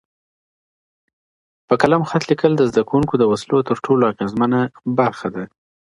په 1.67 1.73
قلم 1.81 2.01
خط 2.09 2.23
لیکل 2.31 2.51
د 2.57 2.61
زده 2.71 2.81
کوونکو 2.89 3.13
د 3.17 3.23
وسلو 3.31 3.57
تر 3.67 3.75
ټولو 3.85 4.03
اغیزمنه 4.11 4.59
برخه 4.99 5.27
ده. 5.35 5.43